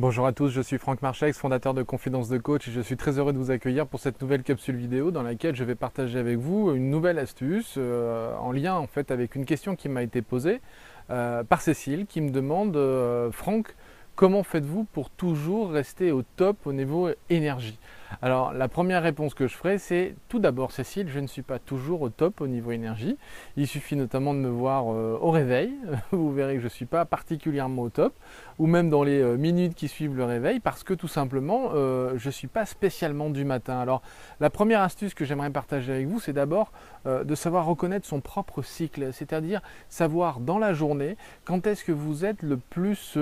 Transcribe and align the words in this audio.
Bonjour 0.00 0.26
à 0.26 0.32
tous, 0.32 0.48
je 0.48 0.62
suis 0.62 0.78
Franck 0.78 1.02
Marchex, 1.02 1.36
fondateur 1.36 1.74
de 1.74 1.82
Confidence 1.82 2.30
de 2.30 2.38
Coach 2.38 2.66
et 2.68 2.70
je 2.70 2.80
suis 2.80 2.96
très 2.96 3.18
heureux 3.18 3.34
de 3.34 3.38
vous 3.38 3.50
accueillir 3.50 3.86
pour 3.86 4.00
cette 4.00 4.22
nouvelle 4.22 4.42
capsule 4.42 4.76
vidéo 4.76 5.10
dans 5.10 5.22
laquelle 5.22 5.54
je 5.54 5.62
vais 5.62 5.74
partager 5.74 6.18
avec 6.18 6.38
vous 6.38 6.72
une 6.74 6.88
nouvelle 6.88 7.18
astuce 7.18 7.74
euh, 7.76 8.34
en 8.36 8.50
lien 8.50 8.76
en 8.76 8.86
fait 8.86 9.10
avec 9.10 9.34
une 9.34 9.44
question 9.44 9.76
qui 9.76 9.90
m'a 9.90 10.02
été 10.02 10.22
posée 10.22 10.62
euh, 11.10 11.44
par 11.44 11.60
Cécile 11.60 12.06
qui 12.06 12.22
me 12.22 12.30
demande 12.30 12.78
euh, 12.78 13.30
Franck, 13.30 13.76
comment 14.16 14.42
faites-vous 14.42 14.84
pour 14.84 15.10
toujours 15.10 15.70
rester 15.70 16.12
au 16.12 16.22
top 16.22 16.66
au 16.66 16.72
niveau 16.72 17.10
énergie? 17.28 17.78
Alors 18.22 18.52
la 18.52 18.68
première 18.68 19.02
réponse 19.02 19.34
que 19.34 19.46
je 19.46 19.54
ferai, 19.54 19.78
c'est 19.78 20.14
tout 20.28 20.38
d'abord 20.38 20.72
Cécile, 20.72 21.08
je 21.08 21.20
ne 21.20 21.26
suis 21.26 21.42
pas 21.42 21.58
toujours 21.58 22.02
au 22.02 22.08
top 22.08 22.40
au 22.40 22.46
niveau 22.46 22.72
énergie. 22.72 23.16
Il 23.56 23.66
suffit 23.66 23.96
notamment 23.96 24.34
de 24.34 24.38
me 24.40 24.48
voir 24.48 24.92
euh, 24.92 25.18
au 25.20 25.30
réveil, 25.30 25.72
vous 26.10 26.32
verrez 26.32 26.54
que 26.54 26.60
je 26.60 26.64
ne 26.64 26.70
suis 26.70 26.86
pas 26.86 27.04
particulièrement 27.04 27.82
au 27.82 27.88
top, 27.88 28.14
ou 28.58 28.66
même 28.66 28.90
dans 28.90 29.02
les 29.02 29.20
euh, 29.20 29.36
minutes 29.36 29.74
qui 29.74 29.88
suivent 29.88 30.16
le 30.16 30.24
réveil, 30.24 30.60
parce 30.60 30.82
que 30.82 30.94
tout 30.94 31.08
simplement, 31.08 31.70
euh, 31.74 32.14
je 32.16 32.28
ne 32.28 32.32
suis 32.32 32.48
pas 32.48 32.66
spécialement 32.66 33.30
du 33.30 33.44
matin. 33.44 33.78
Alors 33.78 34.02
la 34.40 34.50
première 34.50 34.82
astuce 34.82 35.14
que 35.14 35.24
j'aimerais 35.24 35.50
partager 35.50 35.92
avec 35.92 36.06
vous, 36.06 36.20
c'est 36.20 36.32
d'abord 36.32 36.72
de 37.06 37.34
savoir 37.34 37.64
reconnaître 37.64 38.06
son 38.06 38.20
propre 38.20 38.60
cycle, 38.60 39.10
c'est-à-dire 39.14 39.62
savoir 39.88 40.38
dans 40.38 40.58
la 40.58 40.74
journée 40.74 41.16
quand 41.46 41.66
est-ce 41.66 41.82
que 41.82 41.92
vous 41.92 42.26
êtes 42.26 42.42
le 42.42 42.58
plus 42.58 43.16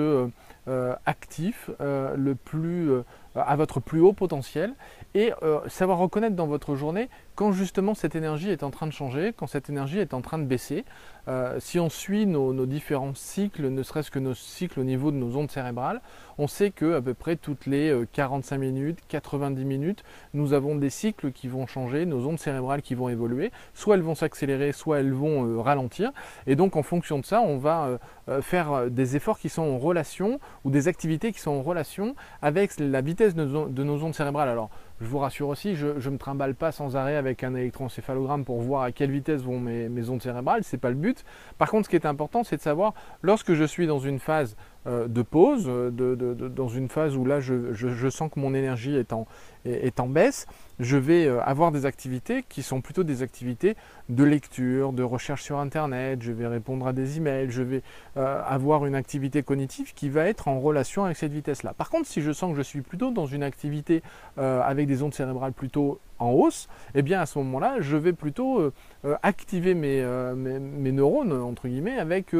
actif, 1.05 1.69
le 1.79 2.33
plus 2.33 2.91
à 3.35 3.55
votre 3.55 3.79
plus 3.79 4.01
haut 4.01 4.13
potentiel 4.13 4.73
et 5.13 5.31
euh, 5.43 5.59
savoir 5.67 5.97
reconnaître 5.99 6.35
dans 6.35 6.47
votre 6.47 6.75
journée 6.75 7.09
quand 7.39 7.53
justement 7.53 7.93
cette 7.93 8.15
énergie 8.15 8.49
est 8.49 8.63
en 8.63 8.69
train 8.69 8.85
de 8.85 8.91
changer, 8.91 9.31
quand 9.33 9.47
cette 9.47 9.69
énergie 9.69 9.97
est 9.99 10.13
en 10.13 10.19
train 10.19 10.39
de 10.39 10.43
baisser. 10.43 10.83
Euh, 11.29 11.55
si 11.61 11.79
on 11.79 11.87
suit 11.89 12.25
nos, 12.25 12.65
différents 12.65 13.13
cycles, 13.13 13.69
ne 13.69 13.81
serait-ce 13.81 14.11
que 14.11 14.19
nos 14.19 14.33
cycles 14.33 14.77
au 14.81 14.83
niveau 14.83 15.09
de 15.09 15.15
nos 15.15 15.37
ondes 15.37 15.49
cérébrales, 15.49 16.01
on 16.37 16.47
sait 16.47 16.69
que 16.69 16.95
à 16.95 17.01
peu 17.01 17.13
près 17.13 17.37
toutes 17.37 17.65
les 17.65 17.95
45 18.11 18.55
euh, 18.55 18.59
minutes, 18.59 18.99
90 19.07 19.63
minutes, 19.63 20.03
nous 20.33 20.51
avons 20.51 20.75
des 20.75 20.89
cycles 20.89 21.31
qui 21.31 21.47
vont 21.47 21.65
changer, 21.65 22.05
nos 22.05 22.27
ondes 22.27 22.39
cérébrales 22.39 22.81
qui 22.81 22.93
vont 22.93 23.07
évoluer, 23.07 23.53
soit 23.73 23.95
elles 23.95 24.01
vont 24.01 24.15
s'accélérer, 24.15 24.73
soit 24.73 24.99
elles 24.99 25.13
vont 25.13 25.63
ralentir. 25.63 26.11
Et 26.45 26.57
donc 26.57 26.75
en 26.75 26.83
fonction 26.83 27.19
de 27.19 27.25
ça, 27.25 27.39
on 27.39 27.57
va 27.57 27.99
faire 28.41 28.91
des 28.91 29.15
efforts 29.15 29.39
qui 29.39 29.47
sont 29.47 29.63
en 29.63 29.77
relation 29.77 30.41
ou 30.65 30.71
des 30.71 30.89
activités 30.89 31.31
qui 31.31 31.39
sont 31.39 31.51
en 31.51 31.61
relation 31.61 32.15
avec 32.41 32.77
la 32.79 32.99
vitesse 32.99 33.33
de 33.33 33.45
nos 33.45 34.03
ondes 34.03 34.13
cérébrales. 34.15 34.49
Alors 34.49 34.69
je 35.01 35.05
vous 35.05 35.19
rassure 35.19 35.47
aussi, 35.47 35.75
je 35.75 35.87
ne 35.87 36.09
me 36.09 36.17
trimballe 36.17 36.55
pas 36.55 36.71
sans 36.71 36.95
arrêt 36.95 37.15
avec 37.15 37.43
un 37.43 37.55
électroencéphalogramme 37.55 38.43
pour 38.43 38.61
voir 38.61 38.83
à 38.83 38.91
quelle 38.91 39.11
vitesse 39.11 39.41
vont 39.41 39.59
mes, 39.59 40.09
ondes 40.09 40.21
cérébrales, 40.21 40.63
ce 40.63 40.75
n'est 40.75 40.79
pas 40.79 40.89
le 40.89 40.95
but. 40.95 41.23
Par 41.57 41.69
contre, 41.69 41.85
ce 41.85 41.89
qui 41.89 41.95
est 41.95 42.05
important, 42.05 42.43
c'est 42.43 42.57
de 42.57 42.61
savoir, 42.61 42.93
lorsque 43.21 43.53
je 43.53 43.63
suis 43.63 43.87
dans 43.87 43.99
une 43.99 44.19
phase 44.19 44.57
euh, 44.87 45.07
de 45.07 45.21
pause, 45.21 45.65
euh, 45.67 45.89
dans 45.89 46.67
une 46.67 46.89
phase 46.89 47.15
où 47.15 47.25
là 47.25 47.39
je, 47.39 48.09
sens 48.09 48.31
que 48.31 48.39
mon 48.39 48.53
énergie 48.53 48.95
est 48.95 49.13
en, 49.13 49.25
est 49.65 49.99
en 49.99 50.07
baisse, 50.07 50.47
je 50.79 50.97
vais 50.97 51.25
euh, 51.25 51.41
avoir 51.43 51.71
des 51.71 51.85
activités 51.85 52.43
qui 52.47 52.63
sont 52.63 52.81
plutôt 52.81 53.03
des 53.03 53.21
activités 53.21 53.75
de 54.07 54.23
lecture, 54.23 54.93
de 54.93 55.03
recherche 55.03 55.43
sur 55.43 55.59
Internet, 55.59 56.21
je 56.21 56.31
vais 56.31 56.47
répondre 56.47 56.87
à 56.87 56.93
des 56.93 57.17
emails, 57.17 57.51
je 57.51 57.63
vais 57.63 57.81
avoir 58.15 58.85
une 58.85 58.95
activité 58.95 59.43
cognitive 59.43 59.93
qui 59.93 60.09
va 60.09 60.25
être 60.25 60.47
en 60.47 60.59
relation 60.59 61.05
avec 61.05 61.15
cette 61.15 61.31
vitesse-là. 61.31 61.73
Par 61.73 61.89
contre, 61.89 62.07
si 62.07 62.21
je 62.21 62.31
sens 62.31 62.51
que 62.51 62.57
je 62.57 62.63
suis 62.63 62.81
plutôt 62.81 63.11
dans 63.11 63.27
une 63.27 63.43
activité 63.43 64.01
avec 64.37 64.87
des 64.87 65.03
ondes 65.03 65.13
cérébrales 65.13 65.53
plutôt 65.53 65.99
en 66.19 66.31
hausse, 66.31 66.67
eh 66.95 67.01
bien 67.01 67.21
à 67.21 67.25
ce 67.25 67.39
moment-là, 67.39 67.77
je 67.79 67.97
vais 67.97 68.13
plutôt 68.13 68.59
euh, 68.59 68.73
euh, 69.05 69.15
activer 69.23 69.73
euh, 69.75 70.35
mes, 70.35 70.59
mes, 70.59 70.91
neurones, 70.91 71.31
entre 71.31 71.67
guillemets, 71.67 71.97
avec 71.97 72.35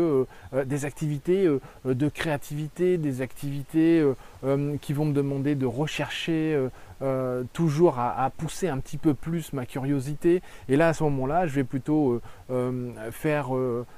des 0.65 0.85
activités 0.85 1.47
de 1.85 2.09
créativité, 2.09 2.97
des 2.97 3.21
activités 3.21 4.03
qui 4.81 4.93
vont 4.93 5.05
me 5.05 5.13
demander 5.13 5.55
de 5.55 5.65
rechercher 5.65 6.69
toujours 7.53 7.99
à, 7.99 8.29
pousser 8.37 8.67
un 8.67 8.77
petit 8.79 8.97
peu 8.97 9.13
plus 9.13 9.53
ma 9.53 9.65
curiosité. 9.65 10.41
Et 10.67 10.75
là, 10.75 10.89
à 10.89 10.93
ce 10.93 11.03
moment-là, 11.03 11.47
je 11.47 11.55
vais 11.55 11.63
plutôt 11.63 12.21
faire 13.11 13.49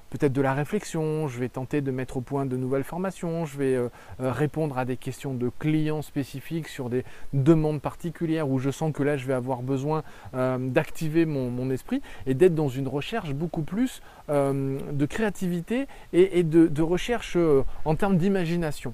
peut-être 0.09 0.33
de 0.33 0.41
la 0.41 0.53
réflexion, 0.53 1.27
je 1.27 1.39
vais 1.39 1.49
tenter 1.49 1.81
de 1.81 1.91
mettre 1.91 2.17
au 2.17 2.21
point 2.21 2.45
de 2.45 2.57
nouvelles 2.57 2.83
formations, 2.83 3.45
je 3.45 3.57
vais 3.57 3.79
répondre 4.19 4.77
à 4.77 4.85
des 4.85 4.97
questions 4.97 5.33
de 5.33 5.49
clients 5.59 6.01
spécifiques 6.01 6.67
sur 6.67 6.89
des 6.89 7.03
demandes 7.33 7.81
particulières 7.81 8.49
où 8.49 8.59
je 8.59 8.69
sens 8.69 8.93
que 8.93 9.03
là, 9.03 9.17
je 9.17 9.25
vais 9.25 9.33
avoir 9.33 9.61
besoin 9.61 10.03
euh, 10.33 10.57
d'activer 10.57 11.25
mon, 11.25 11.69
esprit 11.71 12.01
et 12.25 12.33
d'être 12.33 12.55
dans 12.55 12.67
une 12.67 12.87
recherche 12.87 13.33
beaucoup 13.33 13.61
plus 13.61 14.01
euh, 14.29 14.79
de 14.91 15.05
créativité 15.05 15.87
et, 16.11 16.43
de, 16.43 16.81
recherche 16.81 17.35
euh, 17.37 17.63
en 17.85 17.95
termes 17.95 18.17
d'imagination. 18.17 18.93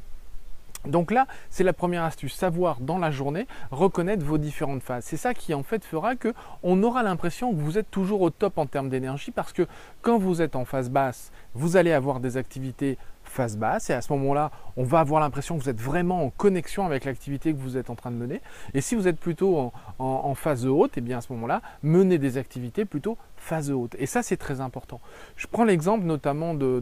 Donc 0.87 1.11
là, 1.11 1.27
c'est 1.49 1.63
la 1.63 1.73
première 1.73 2.03
astuce, 2.03 2.33
savoir 2.33 2.79
dans 2.79 2.97
la 2.97 3.11
journée 3.11 3.47
reconnaître 3.71 4.25
vos 4.25 4.37
différentes 4.37 4.83
phases. 4.83 5.05
C'est 5.05 5.17
ça 5.17 5.33
qui 5.33 5.53
en 5.53 5.63
fait 5.63 5.83
fera 5.83 6.15
que 6.15 6.33
on 6.63 6.81
aura 6.83 7.03
l'impression 7.03 7.53
que 7.53 7.59
vous 7.59 7.77
êtes 7.77 7.91
toujours 7.91 8.21
au 8.21 8.29
top 8.29 8.57
en 8.57 8.65
termes 8.65 8.89
d'énergie 8.89 9.31
parce 9.31 9.53
que 9.53 9.67
quand 10.01 10.17
vous 10.17 10.41
êtes 10.41 10.55
en 10.55 10.65
phase 10.65 10.89
basse, 10.89 11.31
vous 11.53 11.77
allez 11.77 11.91
avoir 11.91 12.19
des 12.19 12.37
activités 12.37 12.97
phase 13.27 13.57
basse 13.57 13.89
et 13.89 13.93
à 13.93 14.01
ce 14.01 14.11
moment-là, 14.13 14.51
on 14.77 14.83
va 14.83 14.99
avoir 14.99 15.21
l'impression 15.21 15.57
que 15.57 15.63
vous 15.63 15.69
êtes 15.69 15.81
vraiment 15.81 16.23
en 16.23 16.29
connexion 16.29 16.85
avec 16.85 17.05
l'activité 17.05 17.53
que 17.53 17.59
vous 17.59 17.77
êtes 17.77 17.89
en 17.89 17.95
train 17.95 18.11
de 18.11 18.15
mener. 18.15 18.41
Et 18.73 18.81
si 18.81 18.95
vous 18.95 19.07
êtes 19.07 19.19
plutôt 19.19 19.71
en, 19.99 20.35
phase 20.35 20.65
haute, 20.65 20.97
et 20.97 20.99
eh 20.99 21.01
bien 21.01 21.17
à 21.17 21.21
ce 21.21 21.31
moment-là, 21.33 21.61
menez 21.83 22.17
des 22.17 22.37
activités 22.37 22.85
plutôt 22.85 23.17
phase 23.47 23.71
haute. 23.71 23.95
Et 23.97 24.05
ça, 24.05 24.21
c'est 24.21 24.37
très 24.37 24.61
important. 24.61 24.99
Je 25.37 25.47
prends 25.47 25.63
l'exemple 25.63 26.05
notamment 26.05 26.53
de, 26.53 26.81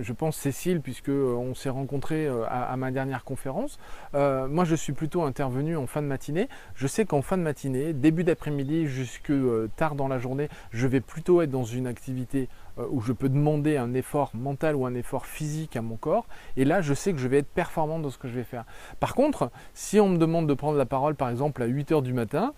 je 0.00 0.12
pense, 0.12 0.36
Cécile, 0.36 0.80
puisque 0.80 1.08
euh, 1.08 1.34
on 1.34 1.54
s'est 1.54 1.68
rencontré 1.68 2.26
euh, 2.26 2.44
à, 2.48 2.76
ma 2.76 2.90
dernière 2.90 3.24
conférence. 3.24 3.78
Euh, 4.14 4.46
moi, 4.46 4.64
je 4.64 4.74
suis 4.76 4.92
plutôt 4.92 5.22
intervenu 5.22 5.76
en 5.76 5.86
fin 5.86 6.00
de 6.00 6.06
matinée. 6.06 6.48
Je 6.74 6.86
sais 6.86 7.04
qu'en 7.04 7.22
fin 7.22 7.36
de 7.36 7.42
matinée, 7.42 7.92
début 7.92 8.24
d'après-midi 8.24 8.86
jusque 8.86 9.32
tard 9.76 9.96
dans 9.96 10.08
la 10.08 10.18
journée, 10.18 10.48
je 10.70 10.86
vais 10.86 11.00
plutôt 11.00 11.42
être 11.42 11.50
dans 11.50 11.64
une 11.64 11.86
activité 11.86 12.48
où 12.90 13.00
je 13.02 13.12
peux 13.12 13.28
demander 13.28 13.76
un 13.76 13.92
effort 13.92 14.30
mental 14.32 14.74
ou 14.74 14.86
un 14.86 14.94
effort 14.94 15.26
physique 15.26 15.76
à 15.76 15.82
mon 15.82 15.96
corps. 15.96 16.26
Et 16.56 16.64
là, 16.64 16.80
je 16.80 16.94
sais 16.94 17.12
que 17.12 17.18
je 17.18 17.28
vais 17.28 17.38
être 17.38 17.52
performant 17.52 17.98
dans 17.98 18.08
ce 18.10 18.16
que 18.16 18.28
je 18.28 18.34
vais 18.34 18.44
faire. 18.44 18.64
Par 19.00 19.14
contre, 19.14 19.50
si 19.74 20.00
on 20.00 20.08
me 20.08 20.16
demande 20.16 20.46
de 20.46 20.54
prendre 20.54 20.78
la 20.78 20.86
parole, 20.86 21.14
par 21.14 21.28
exemple, 21.28 21.62
à 21.62 21.66
8 21.66 21.92
heures 21.92 22.02
du 22.02 22.14
matin, 22.14 22.54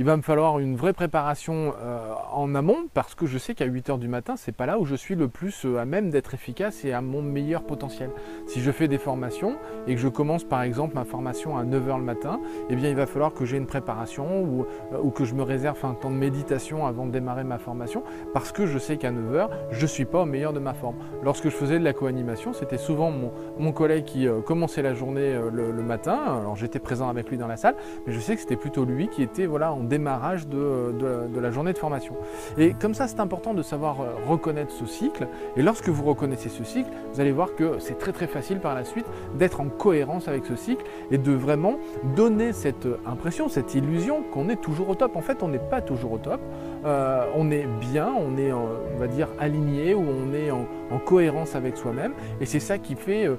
il 0.00 0.04
va 0.04 0.16
me 0.16 0.22
falloir 0.22 0.60
une 0.60 0.76
vraie 0.76 0.92
préparation 0.92 1.74
euh, 1.82 2.12
en 2.30 2.54
amont 2.54 2.86
parce 2.94 3.16
que 3.16 3.26
je 3.26 3.36
sais 3.36 3.56
qu'à 3.56 3.64
8 3.64 3.90
heures 3.90 3.98
du 3.98 4.06
matin, 4.06 4.34
c'est 4.36 4.52
pas 4.52 4.64
là 4.64 4.78
où 4.78 4.84
je 4.84 4.94
suis 4.94 5.16
le 5.16 5.26
plus 5.26 5.64
euh, 5.64 5.78
à 5.78 5.84
même 5.86 6.10
d'être 6.10 6.34
efficace 6.34 6.84
et 6.84 6.92
à 6.92 7.00
mon 7.00 7.20
meilleur 7.20 7.64
potentiel. 7.64 8.10
Si 8.46 8.60
je 8.60 8.70
fais 8.70 8.86
des 8.86 8.98
formations 8.98 9.56
et 9.88 9.96
que 9.96 10.00
je 10.00 10.06
commence 10.06 10.44
par 10.44 10.62
exemple 10.62 10.94
ma 10.94 11.04
formation 11.04 11.58
à 11.58 11.64
9 11.64 11.88
heures 11.88 11.98
le 11.98 12.04
matin, 12.04 12.40
eh 12.70 12.76
bien 12.76 12.90
il 12.90 12.94
va 12.94 13.06
falloir 13.06 13.34
que 13.34 13.44
j'ai 13.44 13.56
une 13.56 13.66
préparation 13.66 14.40
ou, 14.40 14.66
euh, 14.92 15.00
ou, 15.02 15.10
que 15.10 15.24
je 15.24 15.34
me 15.34 15.42
réserve 15.42 15.84
un 15.84 15.94
temps 15.94 16.12
de 16.12 16.16
méditation 16.16 16.86
avant 16.86 17.04
de 17.04 17.10
démarrer 17.10 17.42
ma 17.42 17.58
formation 17.58 18.04
parce 18.32 18.52
que 18.52 18.66
je 18.66 18.78
sais 18.78 18.98
qu'à 18.98 19.10
9 19.10 19.34
heures, 19.34 19.50
je 19.72 19.84
suis 19.84 20.04
pas 20.04 20.22
au 20.22 20.26
meilleur 20.26 20.52
de 20.52 20.60
ma 20.60 20.74
forme. 20.74 20.98
Lorsque 21.24 21.48
je 21.48 21.56
faisais 21.56 21.80
de 21.80 21.84
la 21.84 21.92
co-animation, 21.92 22.52
c'était 22.52 22.78
souvent 22.78 23.10
mon, 23.10 23.32
mon, 23.58 23.72
collègue 23.72 24.04
qui 24.04 24.28
commençait 24.46 24.82
la 24.82 24.94
journée 24.94 25.34
le, 25.52 25.72
le, 25.72 25.82
matin. 25.82 26.18
Alors 26.40 26.54
j'étais 26.54 26.78
présent 26.78 27.08
avec 27.08 27.30
lui 27.30 27.36
dans 27.36 27.48
la 27.48 27.56
salle, 27.56 27.74
mais 28.06 28.12
je 28.12 28.20
sais 28.20 28.36
que 28.36 28.40
c'était 28.40 28.56
plutôt 28.56 28.84
lui 28.84 29.08
qui 29.08 29.22
était 29.22 29.46
voilà 29.46 29.72
en 29.72 29.87
démarrage 29.88 30.46
de, 30.46 30.94
la 31.40 31.50
journée 31.50 31.72
de 31.72 31.78
formation. 31.78 32.14
Et 32.56 32.74
comme 32.74 32.94
ça, 32.94 33.08
c'est 33.08 33.20
important 33.20 33.54
de 33.54 33.62
savoir 33.62 34.00
euh, 34.00 34.06
reconnaître 34.26 34.72
ce 34.72 34.86
cycle. 34.86 35.26
Et 35.56 35.62
lorsque 35.62 35.88
vous 35.88 36.04
reconnaissez 36.04 36.48
ce 36.48 36.64
cycle, 36.64 36.90
vous 37.12 37.20
allez 37.20 37.32
voir 37.32 37.54
que 37.54 37.78
c'est 37.78 37.98
très 37.98 38.12
très 38.12 38.26
facile 38.26 38.60
par 38.60 38.74
la 38.74 38.84
suite 38.84 39.06
d'être 39.38 39.60
en 39.60 39.68
cohérence 39.68 40.28
avec 40.28 40.44
ce 40.46 40.56
cycle 40.56 40.84
et 41.10 41.18
de 41.18 41.32
vraiment 41.32 41.76
donner 42.16 42.52
cette 42.52 42.88
impression, 43.06 43.48
cette 43.48 43.74
illusion 43.74 44.22
qu'on 44.32 44.48
est 44.48 44.60
toujours 44.60 44.90
au 44.90 44.94
top. 44.94 45.16
En 45.16 45.22
fait, 45.22 45.42
on 45.42 45.48
n'est 45.48 45.58
pas 45.58 45.80
toujours 45.80 46.12
au 46.12 46.18
top. 46.18 46.40
Euh, 46.84 47.24
on 47.34 47.50
est 47.50 47.66
bien, 47.80 48.12
on 48.12 48.36
est, 48.36 48.52
on 48.52 48.98
va 48.98 49.06
dire, 49.06 49.28
aligné 49.38 49.94
ou 49.94 50.00
on 50.02 50.32
est 50.34 50.50
en, 50.50 50.66
cohérence 51.04 51.54
avec 51.54 51.76
soi-même. 51.76 52.12
Et 52.40 52.46
c'est 52.46 52.60
ça 52.60 52.76
qui 52.76 52.94
fait 52.94 53.26
euh, 53.26 53.36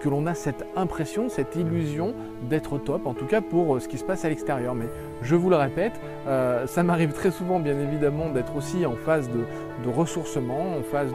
que 0.00 0.08
l'on 0.08 0.26
a 0.26 0.34
cette 0.34 0.64
impression, 0.76 1.28
cette 1.28 1.56
illusion 1.56 2.14
d'être 2.48 2.72
au 2.72 2.78
top, 2.78 3.06
en 3.06 3.14
tout 3.14 3.26
cas 3.26 3.40
pour 3.40 3.80
ce 3.80 3.88
qui 3.88 3.98
se 3.98 4.04
passe 4.04 4.24
à 4.24 4.28
l'extérieur. 4.28 4.74
Mais 4.74 4.86
je 5.22 5.34
vous 5.36 5.50
le 5.50 5.56
répète, 5.56 5.91
euh, 6.26 6.66
ça 6.66 6.82
m'arrive 6.82 7.12
très 7.12 7.30
souvent, 7.30 7.58
bien 7.60 7.78
évidemment, 7.78 8.30
d'être 8.30 8.54
aussi 8.56 8.86
en 8.86 8.96
phase 8.96 9.28
de, 9.28 9.88
ressourcement, 9.88 10.76
en 10.78 10.82
phase 10.82 11.12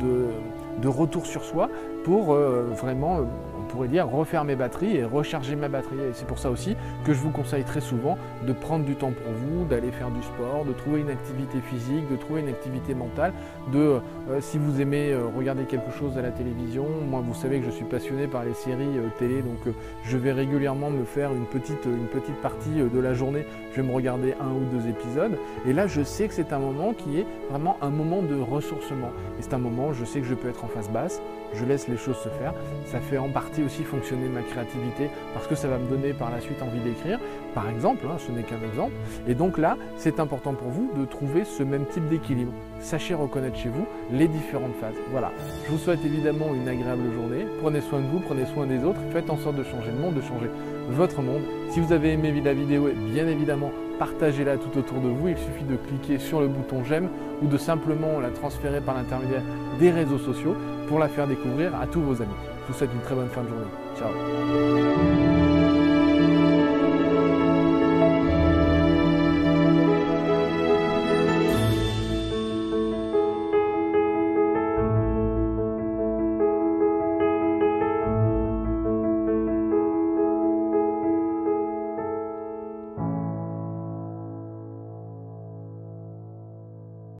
de, 0.00 0.88
retour 0.88 1.26
sur 1.26 1.44
soi, 1.44 1.68
pour 2.04 2.34
euh, 2.34 2.68
vraiment 2.76 3.18
euh, 3.18 3.22
pourrait 3.70 3.88
dire 3.88 4.08
refaire 4.08 4.44
mes 4.44 4.54
batteries 4.54 4.98
et 4.98 5.04
recharger 5.04 5.56
ma 5.56 5.68
batterie. 5.68 5.98
Et 5.98 6.12
c'est 6.12 6.26
pour 6.26 6.38
ça 6.38 6.50
aussi 6.50 6.76
que 7.04 7.12
je 7.12 7.18
vous 7.18 7.30
conseille 7.30 7.64
très 7.64 7.80
souvent 7.80 8.16
de 8.46 8.52
prendre 8.52 8.84
du 8.84 8.94
temps 8.94 9.10
pour 9.10 9.32
vous, 9.32 9.64
d'aller 9.64 9.90
faire 9.90 10.10
du 10.10 10.22
sport, 10.22 10.64
de 10.64 10.72
trouver 10.72 11.00
une 11.00 11.10
activité 11.10 11.58
physique, 11.60 12.08
de 12.08 12.16
trouver 12.16 12.42
une 12.42 12.48
activité 12.48 12.94
mentale, 12.94 13.32
de 13.72 14.00
euh, 14.30 14.40
si 14.40 14.58
vous 14.58 14.80
aimez 14.80 15.16
regarder 15.36 15.64
quelque 15.64 15.90
chose 15.98 16.16
à 16.18 16.22
la 16.22 16.30
télévision, 16.30 16.86
moi 17.08 17.22
vous 17.26 17.34
savez 17.34 17.58
que 17.58 17.66
je 17.66 17.70
suis 17.70 17.86
passionné 17.86 18.28
par 18.28 18.44
les 18.44 18.54
séries 18.54 19.00
télé, 19.18 19.42
donc 19.42 19.74
je 20.04 20.16
vais 20.16 20.32
régulièrement 20.32 20.90
me 20.90 21.04
faire 21.04 21.32
une 21.32 21.46
petite, 21.46 21.84
une 21.86 22.06
petite 22.06 22.36
partie 22.36 22.70
de 22.70 23.00
la 23.00 23.14
journée, 23.14 23.46
je 23.72 23.80
vais 23.80 23.88
me 23.88 23.94
regarder 23.94 24.34
un 24.40 24.50
ou 24.50 24.64
deux 24.72 24.88
épisodes, 24.88 25.38
et 25.66 25.72
là 25.72 25.86
je 25.86 26.02
sais 26.02 26.28
que 26.28 26.34
c'est 26.34 26.52
un 26.52 26.58
moment 26.58 26.92
qui 26.92 27.18
est 27.18 27.26
vraiment 27.50 27.76
un 27.80 27.90
moment 27.90 28.22
de 28.22 28.38
ressourcement. 28.40 29.10
Et 29.38 29.42
c'est 29.42 29.54
un 29.54 29.58
moment, 29.58 29.92
je 29.92 30.04
sais 30.04 30.20
que 30.20 30.26
je 30.26 30.34
peux 30.34 30.48
être 30.48 30.64
en 30.64 30.68
face 30.68 30.90
basse, 30.90 31.20
je 31.54 31.64
laisse 31.64 31.88
choses 31.96 32.16
se 32.16 32.28
faire. 32.28 32.54
Ça 32.86 33.00
fait 33.00 33.18
en 33.18 33.28
partie 33.28 33.62
aussi 33.62 33.82
fonctionner 33.82 34.28
ma 34.28 34.42
créativité 34.42 35.10
parce 35.32 35.46
que 35.46 35.54
ça 35.54 35.68
va 35.68 35.78
me 35.78 35.88
donner 35.88 36.12
par 36.12 36.30
la 36.30 36.40
suite 36.40 36.62
envie 36.62 36.80
d'écrire, 36.80 37.18
par 37.54 37.68
exemple, 37.68 38.06
hein, 38.08 38.16
ce 38.18 38.32
n'est 38.32 38.42
qu'un 38.42 38.60
exemple. 38.68 38.92
Et 39.28 39.34
donc 39.34 39.58
là, 39.58 39.76
c'est 39.96 40.20
important 40.20 40.54
pour 40.54 40.68
vous 40.68 40.90
de 40.96 41.04
trouver 41.04 41.44
ce 41.44 41.62
même 41.62 41.86
type 41.86 42.08
d'équilibre. 42.08 42.52
Sachez 42.80 43.14
reconnaître 43.14 43.56
chez 43.56 43.68
vous 43.68 43.86
les 44.10 44.28
différentes 44.28 44.74
phases. 44.80 44.96
Voilà, 45.10 45.32
je 45.66 45.70
vous 45.70 45.78
souhaite 45.78 46.04
évidemment 46.04 46.54
une 46.54 46.68
agréable 46.68 47.12
journée. 47.14 47.46
Prenez 47.60 47.80
soin 47.80 48.00
de 48.00 48.06
vous, 48.06 48.20
prenez 48.20 48.46
soin 48.46 48.66
des 48.66 48.84
autres, 48.84 49.00
faites 49.12 49.30
en 49.30 49.36
sorte 49.36 49.56
de 49.56 49.64
changer 49.64 49.90
le 49.90 49.98
monde, 49.98 50.14
de 50.14 50.22
changer 50.22 50.50
votre 50.90 51.22
monde. 51.22 51.42
Si 51.70 51.80
vous 51.80 51.92
avez 51.92 52.12
aimé 52.12 52.32
la 52.44 52.54
vidéo, 52.54 52.88
bien 53.12 53.26
évidemment, 53.26 53.70
partagez-la 53.98 54.56
tout 54.56 54.78
autour 54.78 55.00
de 55.00 55.08
vous. 55.08 55.28
Il 55.28 55.38
suffit 55.38 55.64
de 55.64 55.76
cliquer 55.76 56.18
sur 56.18 56.40
le 56.40 56.48
bouton 56.48 56.84
j'aime 56.84 57.08
ou 57.42 57.46
de 57.46 57.56
simplement 57.56 58.20
la 58.20 58.30
transférer 58.30 58.80
par 58.80 58.94
l'intermédiaire 58.94 59.42
des 59.78 59.90
réseaux 59.90 60.18
sociaux 60.18 60.56
pour 60.88 60.98
la 60.98 61.08
faire 61.08 61.26
découvrir 61.26 61.74
à 61.74 61.86
tous 61.86 62.00
vos 62.00 62.20
amis. 62.22 62.34
Je 62.66 62.72
vous 62.72 62.78
souhaite 62.78 62.90
une 62.92 63.00
très 63.00 63.14
bonne 63.14 63.28
fin 63.28 63.42
de 63.42 63.48
journée. 63.48 63.64
Ciao 63.98 65.73